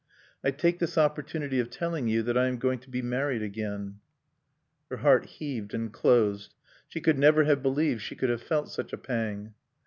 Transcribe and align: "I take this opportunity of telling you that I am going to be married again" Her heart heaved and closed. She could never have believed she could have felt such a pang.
"I 0.43 0.49
take 0.49 0.79
this 0.79 0.97
opportunity 0.97 1.59
of 1.59 1.69
telling 1.69 2.07
you 2.07 2.23
that 2.23 2.35
I 2.35 2.47
am 2.47 2.57
going 2.57 2.79
to 2.79 2.89
be 2.89 3.03
married 3.03 3.43
again" 3.43 3.99
Her 4.89 4.97
heart 4.97 5.27
heaved 5.27 5.75
and 5.75 5.93
closed. 5.93 6.55
She 6.89 6.99
could 6.99 7.19
never 7.19 7.43
have 7.43 7.61
believed 7.61 8.01
she 8.01 8.15
could 8.15 8.31
have 8.31 8.41
felt 8.41 8.71
such 8.71 8.93
a 8.93 8.97
pang. 8.97 9.53